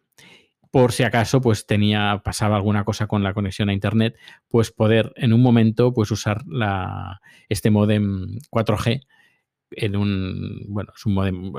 por 0.71 0.92
si 0.92 1.02
acaso 1.02 1.40
pues 1.40 1.66
tenía 1.66 2.21
pasaba 2.23 2.57
alguna 2.57 2.85
cosa 2.85 3.07
con 3.07 3.23
la 3.23 3.33
conexión 3.33 3.71
a 3.71 3.73
internet 3.73 4.18
pues 4.49 4.71
poder 4.71 5.14
en 5.16 5.33
un 5.33 5.40
momento 5.40 5.95
pues 5.95 6.11
usar 6.11 6.47
la, 6.47 7.23
este 7.49 7.71
modem 7.71 8.38
4G 8.50 9.00
en 9.70 9.96
un, 9.96 10.64
bueno, 10.68 10.92
es 10.96 11.06
un 11.06 11.14
modem, 11.14 11.52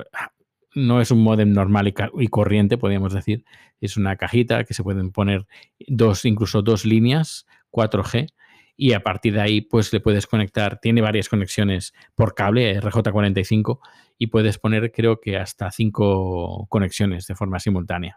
no 0.75 1.01
es 1.01 1.11
un 1.11 1.23
modem 1.23 1.51
normal 1.53 1.93
y, 2.17 2.27
corriente, 2.27 2.77
podríamos 2.77 3.13
decir, 3.13 3.43
es 3.81 3.97
una 3.97 4.15
cajita 4.15 4.63
que 4.63 4.73
se 4.73 4.83
pueden 4.83 5.11
poner 5.11 5.47
dos, 5.87 6.25
incluso 6.25 6.61
dos 6.61 6.85
líneas 6.85 7.45
4G 7.71 8.27
y 8.75 8.93
a 8.93 9.01
partir 9.01 9.33
de 9.33 9.41
ahí 9.41 9.61
pues 9.61 9.91
le 9.91 9.99
puedes 9.99 10.25
conectar, 10.25 10.79
tiene 10.79 11.01
varias 11.01 11.27
conexiones 11.27 11.93
por 12.15 12.33
cable 12.33 12.79
RJ45 12.79 13.79
y 14.17 14.27
puedes 14.27 14.57
poner 14.57 14.91
creo 14.91 15.19
que 15.19 15.37
hasta 15.37 15.69
cinco 15.71 16.65
conexiones 16.69 17.27
de 17.27 17.35
forma 17.35 17.59
simultánea. 17.59 18.15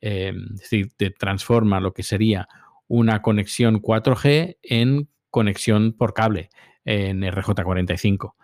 Em, 0.00 0.54
es 0.54 0.60
decir, 0.60 0.92
te 0.96 1.10
transforma 1.10 1.80
lo 1.80 1.92
que 1.92 2.02
sería 2.02 2.48
una 2.88 3.20
conexión 3.22 3.80
4G 3.82 4.58
en 4.62 5.08
conexión 5.30 5.92
por 5.92 6.14
cable 6.14 6.50
en 6.84 7.22
RJ45. 7.22 8.34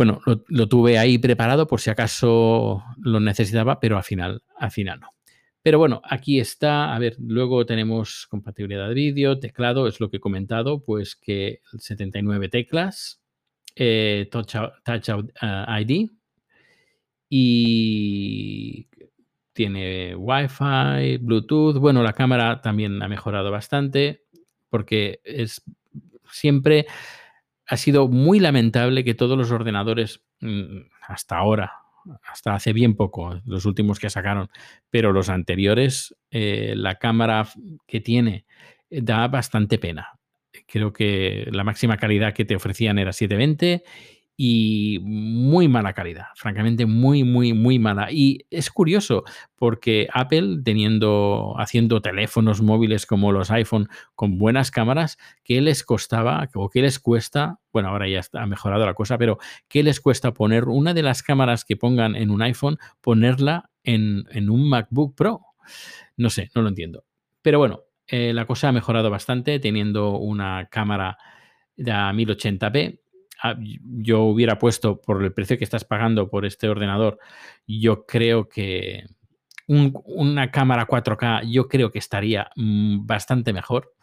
Bueno, 0.00 0.22
lo, 0.24 0.66
tuve 0.66 0.98
ahí 0.98 1.18
preparado 1.18 1.66
por 1.66 1.78
si 1.78 1.90
acaso 1.90 2.82
lo 3.02 3.20
necesitaba, 3.20 3.78
pero 3.80 3.98
al 3.98 4.02
final, 4.02 4.42
al 4.56 4.70
final 4.70 4.98
no. 4.98 5.08
Pero 5.60 5.78
bueno, 5.78 6.00
aquí 6.02 6.40
está. 6.40 6.94
A 6.94 6.98
ver, 6.98 7.16
luego 7.18 7.66
tenemos 7.66 8.26
compatibilidad 8.30 8.88
de 8.88 8.94
vídeo, 8.94 9.38
teclado, 9.38 9.86
es 9.86 10.00
lo 10.00 10.08
que 10.08 10.16
he 10.16 10.20
comentado, 10.20 10.82
pues 10.82 11.16
que 11.16 11.60
79 11.78 12.48
teclas, 12.48 13.20
eh, 13.76 14.26
Touch, 14.32 14.54
ID 14.54 16.04
uh, 16.04 16.16
y 17.28 18.88
tiene 19.52 20.16
Wi-Fi, 20.16 21.18
Bluetooth. 21.18 21.76
Bueno, 21.76 22.02
la 22.02 22.14
cámara 22.14 22.62
también 22.62 23.02
ha 23.02 23.08
mejorado 23.08 23.50
bastante 23.50 24.24
porque 24.70 25.20
es 25.24 25.62
siempre 26.32 26.86
ha 27.70 27.76
sido 27.76 28.08
muy 28.08 28.40
lamentable 28.40 29.04
que 29.04 29.14
todos 29.14 29.38
los 29.38 29.52
ordenadores 29.52 30.24
mm, 30.40 30.80
hasta 31.06 31.38
ahora, 31.38 31.72
hasta 32.24 32.52
hace 32.52 32.72
bien 32.72 32.96
poco, 32.96 33.40
los 33.44 33.64
últimos 33.64 34.00
que 34.00 34.10
sacaron, 34.10 34.50
pero 34.90 35.12
los 35.12 35.28
anteriores, 35.28 36.16
eh, 36.32 36.74
la 36.76 36.96
cámara 36.96 37.46
que 37.86 38.00
tiene 38.00 38.44
eh, 38.90 39.02
da 39.02 39.28
bastante 39.28 39.78
pena. 39.78 40.18
Creo 40.66 40.92
que 40.92 41.46
la 41.52 41.62
máxima 41.62 41.96
calidad 41.96 42.34
que 42.34 42.44
te 42.44 42.56
ofrecían 42.56 42.98
era 42.98 43.12
720 43.12 43.84
y 44.42 45.00
muy 45.02 45.68
mala 45.68 45.92
calidad, 45.92 46.28
francamente 46.34 46.86
muy, 46.86 47.24
muy, 47.24 47.52
muy 47.52 47.78
mala. 47.78 48.10
Y 48.10 48.46
es 48.48 48.70
curioso 48.70 49.22
porque 49.54 50.08
Apple, 50.14 50.60
teniendo, 50.64 51.56
haciendo 51.58 52.00
teléfonos 52.00 52.62
móviles 52.62 53.04
como 53.04 53.32
los 53.32 53.50
iPhone 53.50 53.88
con 54.14 54.38
buenas 54.38 54.70
cámaras, 54.70 55.18
¿qué 55.44 55.60
les 55.60 55.84
costaba 55.84 56.48
o 56.54 56.70
qué 56.70 56.80
les 56.80 56.98
cuesta? 56.98 57.58
Bueno, 57.70 57.90
ahora 57.90 58.08
ya 58.08 58.22
ha 58.32 58.46
mejorado 58.46 58.86
la 58.86 58.94
cosa, 58.94 59.18
pero 59.18 59.36
¿qué 59.68 59.82
les 59.82 60.00
cuesta 60.00 60.32
poner 60.32 60.68
una 60.68 60.94
de 60.94 61.02
las 61.02 61.22
cámaras 61.22 61.66
que 61.66 61.76
pongan 61.76 62.16
en 62.16 62.30
un 62.30 62.40
iPhone, 62.40 62.78
ponerla 63.02 63.68
en, 63.84 64.24
un 64.48 64.70
MacBook 64.70 65.14
Pro? 65.16 65.42
No 66.16 66.30
sé, 66.30 66.50
no 66.54 66.62
lo 66.62 66.70
entiendo. 66.70 67.04
Pero 67.42 67.58
bueno, 67.58 67.82
eh, 68.06 68.32
la 68.32 68.46
cosa 68.46 68.70
ha 68.70 68.72
mejorado 68.72 69.10
bastante 69.10 69.60
teniendo 69.60 70.16
una 70.16 70.66
cámara 70.70 71.18
de 71.76 71.92
1080p 71.92 73.00
Ah, 73.00 73.09
yo 73.58 74.22
hubiera 74.22 74.58
puesto 74.58 75.00
por 75.00 75.22
el 75.22 75.32
precio 75.32 75.58
que 75.58 75.64
estás 75.64 75.84
pagando 75.84 76.28
por 76.28 76.44
este 76.44 76.68
ordenador, 76.68 77.18
yo 77.66 78.06
creo 78.06 78.48
que 78.48 79.04
una 79.66 80.50
cámara 80.50 80.86
4K 80.86 81.48
yo 81.50 81.68
creo 81.68 81.92
que 81.92 82.00
estaría 82.00 82.50
mm, 82.56 83.06
bastante 83.06 83.52
mejor. 83.52 83.94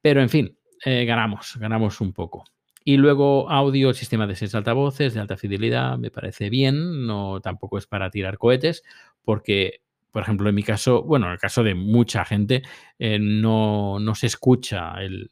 Pero 0.00 0.20
en 0.20 0.28
fin, 0.28 0.58
eh, 0.84 1.04
ganamos, 1.04 1.56
ganamos 1.58 2.00
un 2.00 2.12
poco. 2.12 2.44
Y 2.84 2.98
luego 2.98 3.50
audio, 3.50 3.94
sistema 3.94 4.26
de 4.26 4.36
seis 4.36 4.54
altavoces 4.54 5.14
de 5.14 5.20
alta 5.20 5.38
fidelidad, 5.38 5.96
me 5.96 6.10
parece 6.10 6.50
bien, 6.50 7.06
no 7.06 7.40
tampoco 7.40 7.78
es 7.78 7.86
para 7.86 8.10
tirar 8.10 8.36
cohetes, 8.36 8.82
porque, 9.22 9.80
por 10.14 10.22
ejemplo, 10.22 10.48
en 10.48 10.54
mi 10.54 10.62
caso, 10.62 11.02
bueno, 11.02 11.26
en 11.26 11.32
el 11.32 11.38
caso 11.40 11.64
de 11.64 11.74
mucha 11.74 12.24
gente, 12.24 12.62
eh, 13.00 13.18
no, 13.18 13.98
se 14.14 14.28
escucha 14.28 14.92
el, 15.00 15.28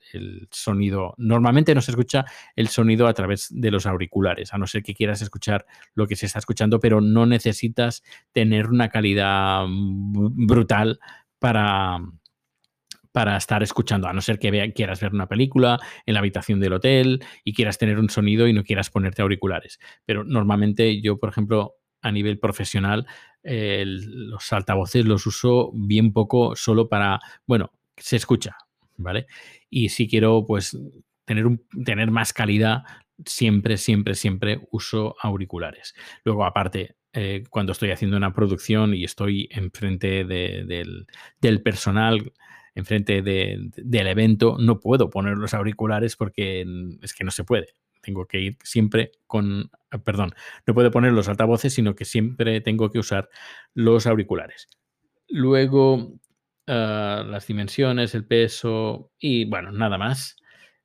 sonido, 0.51 1.15
normalmente 1.19 1.73
no 1.73 1.81
se 1.81 1.93
escucha 1.93 2.25
el 2.57 2.67
sonido 2.67 3.07
a 3.07 3.15
través 3.15 3.47
de 3.53 3.71
los 3.71 3.87
auriculares, 3.87 4.53
a 4.53 4.59
no 4.59 4.67
ser 4.67 4.83
que 4.83 4.93
quieras 4.93 5.23
escuchar 5.23 5.67
lo 5.95 6.09
que 6.09 6.17
se 6.17 6.27
está 6.27 6.41
escuchando, 6.41 6.81
pero 6.81 7.01
no 7.01 7.27
necesitas 7.27 8.03
tener 8.33 8.67
una 8.67 8.89
calidad 8.89 9.67
brutal 9.69 10.99
para 11.39 12.01
para 13.13 13.37
estar 13.37 13.63
escuchando, 13.63 14.09
a 14.09 14.13
no 14.13 14.21
ser 14.21 14.39
que 14.41 14.73
quieras 14.75 15.01
ver 15.01 15.13
una 15.13 15.29
película 15.29 15.79
en 16.07 16.15
la 16.15 16.21
habitación 16.21 16.59
del 16.59 16.73
hotel 16.73 17.23
y 17.45 17.53
quieras 17.53 17.77
tener 17.77 17.99
un 17.99 18.09
sonido 18.09 18.49
y 18.49 18.55
no 18.55 18.65
quieras 18.65 18.89
ponerte 18.89 19.21
auriculares. 19.21 19.79
Pero 20.07 20.25
normalmente 20.25 21.03
yo, 21.03 21.19
por 21.19 21.29
ejemplo, 21.29 21.77
a 22.03 22.13
nivel 22.13 22.39
profesional, 22.39 23.07
los 23.43 24.53
altavoces 24.53 25.05
los 25.05 25.27
uso 25.27 25.71
bien 25.75 26.13
poco 26.13 26.55
solo 26.57 26.89
para, 26.89 27.21
bueno, 27.47 27.73
se 27.97 28.17
escucha, 28.17 28.57
¿vale? 28.97 29.27
Y 29.71 29.89
si 29.89 30.09
quiero, 30.09 30.45
pues, 30.47 30.77
tener, 31.25 31.47
un, 31.47 31.65
tener 31.85 32.11
más 32.11 32.33
calidad, 32.33 32.83
siempre, 33.25 33.77
siempre, 33.77 34.15
siempre 34.15 34.61
uso 34.71 35.17
auriculares. 35.21 35.95
Luego, 36.25 36.45
aparte, 36.45 36.97
eh, 37.13 37.45
cuando 37.51 37.73
estoy 37.73 37.91
haciendo 37.91 38.17
una 38.17 38.33
producción 38.33 38.95
y 38.95 39.05
estoy 39.05 39.49
enfrente 39.51 40.25
del, 40.25 41.07
del 41.41 41.63
personal, 41.63 42.33
enfrente 42.75 43.23
de, 43.23 43.71
del 43.77 44.07
evento, 44.07 44.57
no 44.59 44.81
puedo 44.81 45.11
poner 45.11 45.37
los 45.37 45.55
auriculares 45.55 46.17
porque 46.17 46.65
es 47.03 47.13
que 47.15 47.25
no 47.25 47.31
se 47.31 47.45
puede. 47.45 47.75
Tengo 48.03 48.27
que 48.27 48.41
ir 48.41 48.59
siempre 48.63 49.13
con, 49.27 49.71
ah, 49.91 49.99
perdón, 49.99 50.35
no 50.67 50.75
puedo 50.75 50.91
poner 50.91 51.13
los 51.13 51.29
altavoces, 51.29 51.73
sino 51.73 51.95
que 51.95 52.05
siempre 52.05 52.61
tengo 52.61 52.91
que 52.91 52.99
usar 52.99 53.29
los 53.75 54.07
auriculares. 54.07 54.69
Luego, 55.29 56.13
ah, 56.67 57.25
las 57.27 57.47
dimensiones, 57.47 58.15
el 58.15 58.27
peso 58.27 59.13
y 59.19 59.47
bueno, 59.47 59.73
nada 59.73 59.99
más. 59.99 60.37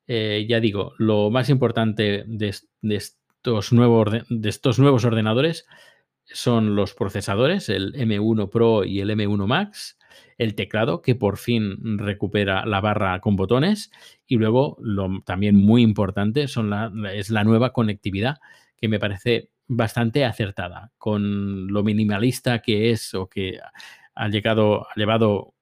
Eh, 0.06 0.46
ya 0.48 0.58
digo, 0.58 0.94
lo 0.96 1.30
más 1.30 1.50
importante 1.50 2.24
de, 2.26 2.54
estos 2.82 3.72
nuevos, 3.74 4.24
de 4.30 4.48
estos 4.48 4.78
nuevos 4.78 5.04
ordenadores 5.04 5.66
son 6.32 6.76
los 6.76 6.94
procesadores, 6.94 7.68
el 7.68 7.94
M1 7.94 8.50
Pro 8.50 8.84
y 8.84 9.00
el 9.00 9.10
M1 9.10 9.46
Max, 9.46 9.98
el 10.36 10.54
teclado 10.54 11.02
que 11.02 11.14
por 11.14 11.36
fin 11.36 11.98
recupera 11.98 12.64
la 12.66 12.80
barra 12.80 13.20
con 13.20 13.36
botones 13.36 13.90
y 14.26 14.36
luego 14.36 14.76
lo 14.80 15.20
también 15.24 15.56
muy 15.56 15.82
importante 15.82 16.48
son 16.48 16.72
es 17.12 17.30
la 17.30 17.44
nueva 17.44 17.72
conectividad 17.72 18.36
que 18.76 18.88
me 18.88 18.98
parece 18.98 19.50
bastante 19.66 20.24
acertada. 20.24 20.92
Con 20.98 21.68
lo 21.68 21.82
minimalista 21.82 22.60
que 22.60 22.90
es 22.90 23.14
o 23.14 23.28
que 23.28 23.58
ha 24.14 24.28
llegado 24.28 24.86
ha 24.88 24.94
llevado 24.96 25.54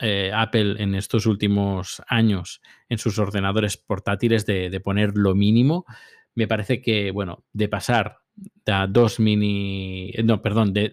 eh, 0.00 0.30
Apple 0.34 0.82
en 0.82 0.94
estos 0.94 1.26
últimos 1.26 2.02
años 2.06 2.60
en 2.88 2.98
sus 2.98 3.18
ordenadores 3.18 3.76
portátiles 3.76 4.46
de, 4.46 4.68
de 4.68 4.80
poner 4.80 5.12
lo 5.14 5.34
mínimo 5.34 5.86
me 6.34 6.48
parece 6.48 6.80
que, 6.80 7.10
bueno, 7.10 7.44
de 7.52 7.68
pasar 7.68 8.21
de 8.34 8.86
dos 8.88 9.20
mini, 9.20 10.12
no, 10.24 10.42
perdón, 10.42 10.72
de, 10.72 10.92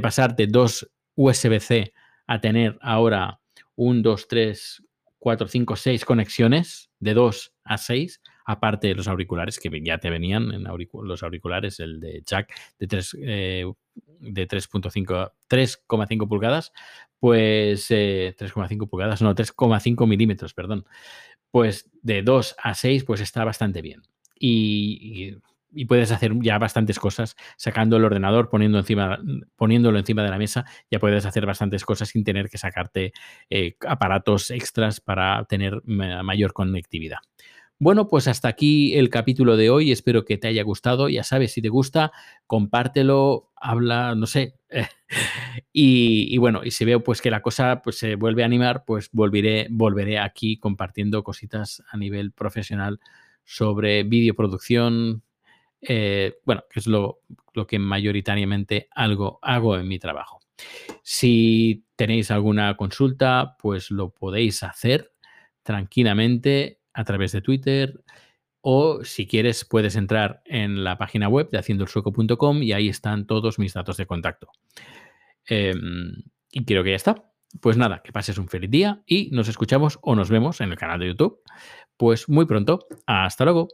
pasar 0.00 0.36
de 0.36 0.46
dos 0.46 0.90
USB-C 1.14 1.92
a 2.26 2.40
tener 2.40 2.78
ahora 2.80 3.40
un, 3.76 4.02
dos, 4.02 4.28
tres, 4.28 4.82
cuatro, 5.18 5.48
cinco, 5.48 5.76
seis 5.76 6.04
conexiones, 6.04 6.90
de 6.98 7.14
dos 7.14 7.52
a 7.64 7.78
seis, 7.78 8.20
aparte 8.44 8.88
de 8.88 8.94
los 8.94 9.08
auriculares 9.08 9.58
que 9.58 9.70
ya 9.82 9.98
te 9.98 10.10
venían 10.10 10.52
en 10.52 10.64
los 10.64 11.22
auriculares, 11.22 11.80
el 11.80 12.00
de 12.00 12.22
jack 12.24 12.52
de 12.78 12.86
3, 12.86 13.16
eh, 13.22 13.72
de 14.20 14.48
3.5, 14.48 15.32
3,5 15.48 16.28
pulgadas, 16.28 16.72
pues 17.18 17.90
3,5 17.90 18.84
eh, 18.84 18.86
pulgadas, 18.88 19.22
no, 19.22 19.34
3,5 19.34 20.06
milímetros, 20.06 20.54
perdón. 20.54 20.84
Pues 21.50 21.90
de 22.02 22.22
2 22.22 22.56
a 22.62 22.74
6, 22.74 23.04
pues 23.04 23.20
está 23.20 23.44
bastante 23.44 23.82
bien 23.82 24.02
y, 24.40 25.36
puedes 25.86 26.10
hacer 26.12 26.32
ya 26.40 26.58
bastantes 26.58 26.98
cosas 26.98 27.36
sacando 27.56 27.96
el 27.96 28.04
ordenador, 28.04 28.48
poniendo 28.48 28.78
encima, 28.78 29.18
poniéndolo 29.56 29.98
encima 29.98 30.22
de 30.22 30.30
la 30.30 30.38
mesa, 30.38 30.64
ya 30.90 30.98
puedes 30.98 31.26
hacer 31.26 31.46
bastantes 31.46 31.84
cosas 31.84 32.08
sin 32.08 32.24
tener 32.24 32.48
que 32.48 32.58
sacarte 32.58 33.12
eh, 33.48 33.76
aparatos 33.86 34.50
extras 34.50 35.00
para 35.00 35.44
tener 35.44 35.82
mayor 35.84 36.52
conectividad. 36.52 37.18
Bueno, 37.82 38.08
pues 38.08 38.28
hasta 38.28 38.46
aquí 38.46 38.94
el 38.94 39.08
capítulo 39.08 39.56
de 39.56 39.70
hoy. 39.70 39.90
Espero 39.90 40.26
que 40.26 40.36
te 40.36 40.48
haya 40.48 40.62
gustado. 40.62 41.08
Ya 41.08 41.24
sabes, 41.24 41.52
si 41.52 41.62
te 41.62 41.70
gusta, 41.70 42.12
compártelo, 42.46 43.52
habla, 43.56 44.14
no 44.14 44.26
sé. 44.26 44.58
y, 45.72 46.36
bueno, 46.36 46.60
y 46.62 46.72
si 46.72 46.84
veo 46.84 47.02
pues 47.02 47.22
que 47.22 47.30
la 47.30 47.40
cosa 47.40 47.80
pues, 47.82 47.96
se 47.96 48.16
vuelve 48.16 48.42
a 48.42 48.46
animar, 48.46 48.84
pues 48.86 49.08
volveré, 49.12 49.66
volveré 49.70 50.18
aquí 50.18 50.58
compartiendo 50.58 51.24
cositas 51.24 51.82
a 51.90 51.96
nivel 51.96 52.32
profesional 52.32 53.00
sobre 53.44 54.02
videoproducción, 54.02 55.22
eh, 55.80 56.38
bueno, 56.44 56.64
que 56.70 56.80
es 56.80 56.86
lo, 56.86 57.20
que 57.68 57.78
mayoritariamente 57.78 58.88
algo, 58.90 59.38
hago 59.42 59.76
en 59.76 59.88
mi 59.88 59.98
trabajo. 59.98 60.40
Si 61.02 61.86
tenéis 61.96 62.30
alguna 62.30 62.76
consulta, 62.76 63.56
pues 63.58 63.90
lo 63.90 64.10
podéis 64.12 64.62
hacer 64.62 65.12
tranquilamente 65.62 66.80
a 66.92 67.04
través 67.04 67.32
de 67.32 67.40
Twitter 67.40 68.02
o 68.60 69.04
si 69.04 69.26
quieres 69.26 69.64
puedes 69.64 69.96
entrar 69.96 70.42
en 70.44 70.84
la 70.84 70.98
página 70.98 71.28
web 71.28 71.48
de 71.50 71.58
haciendoelsueco.com 71.58 72.62
y 72.62 72.72
ahí 72.72 72.88
están 72.88 73.26
todos 73.26 73.58
mis 73.58 73.72
datos 73.72 73.96
de 73.96 74.06
contacto. 74.06 74.48
Em, 75.46 76.12
y 76.50 76.64
creo 76.64 76.84
que 76.84 76.90
ya 76.90 76.96
está. 76.96 77.26
Pues 77.60 77.76
nada, 77.76 78.02
que 78.04 78.12
pases 78.12 78.38
un 78.38 78.48
feliz 78.48 78.70
día 78.70 79.02
y 79.06 79.30
nos 79.32 79.48
escuchamos 79.48 79.98
o 80.02 80.14
nos 80.14 80.30
vemos 80.30 80.60
en 80.60 80.70
el 80.70 80.78
canal 80.78 81.00
de 81.00 81.08
YouTube 81.08 81.42
pues 82.00 82.30
muy 82.30 82.46
pronto. 82.46 82.86
Hasta 83.04 83.44
luego. 83.44 83.68